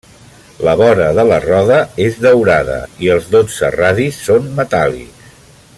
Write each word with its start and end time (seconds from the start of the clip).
La 0.67 0.71
vora 0.79 1.09
de 1.19 1.25
la 1.31 1.37
roda 1.43 1.77
és 2.07 2.17
daurada, 2.23 2.79
i 3.07 3.13
els 3.17 3.29
dotze 3.37 3.71
radis 3.79 4.23
són 4.31 4.49
metàl·lics. 4.63 5.35